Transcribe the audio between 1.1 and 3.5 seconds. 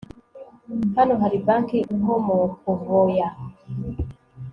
hari banki InkomokoVOA